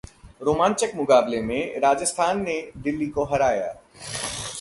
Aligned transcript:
रोमांचक 0.41 0.95
मुकाबले 0.95 1.41
में 1.41 1.79
राजस्थान 1.79 2.41
ने 2.43 2.59
दिल्ली 2.77 3.07
को 3.07 3.23
हराया 3.23 3.73